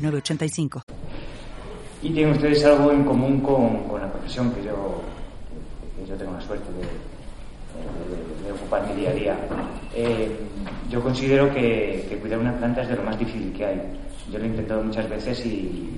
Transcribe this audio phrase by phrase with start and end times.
[0.00, 0.82] 906985.
[2.02, 5.02] Y tienen ustedes algo en común con, la profesión que yo,
[5.96, 9.36] que yo tengo la suerte de, ocupar mi día a día.
[9.94, 10.36] Eh,
[10.88, 13.80] yo considero que, cuidar una planta es de lo más difícil que hay.
[14.30, 15.90] Yo lo he intentado muchas veces y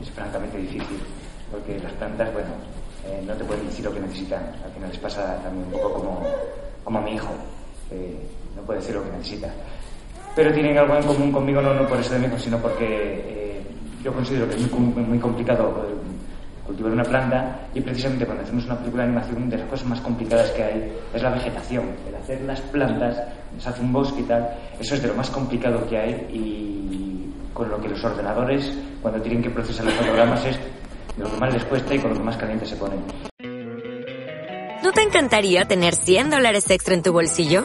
[0.00, 0.98] es francamente difícil,
[1.50, 2.50] porque las plantas, bueno,
[3.06, 4.42] eh, no te pueden decir lo que necesitan.
[4.64, 6.22] Al final les pasa también un poco como,
[6.84, 7.30] como a mi hijo,
[7.88, 8.16] que
[8.56, 9.52] no puede decir lo que necesita.
[10.34, 12.86] Pero tienen algo en común conmigo, no, no por eso de mi hijo, sino porque
[12.86, 13.62] eh,
[14.02, 15.94] yo considero que es muy, muy complicado eh,
[16.66, 20.00] cultivar una planta y precisamente cuando hacemos una película de animación de las cosas más
[20.00, 23.20] complicadas que hay es la vegetación, el hacer las plantas,
[23.58, 24.48] se hace un bosque y tal,
[24.80, 29.20] eso es de lo más complicado que hay y con lo que los ordenadores cuando
[29.20, 30.58] tienen que procesar los fotogramas es
[31.18, 33.00] lo que más les cuesta y con lo que más caliente se ponen.
[34.82, 37.64] ¿No te encantaría tener 100 dólares extra en tu bolsillo?